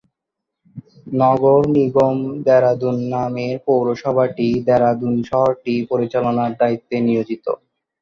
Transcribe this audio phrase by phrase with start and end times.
[1.15, 7.45] নগর নিগম দেরাদুন নামের পৌরসভাটি দেরাদুন শহরটি পরিচালনার দায়িত্বে নিয়োজিত।